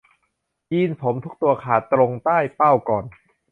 [0.71, 3.05] ยีนส์ผมทุกตัวขาดตรงใต้เป้าก่อน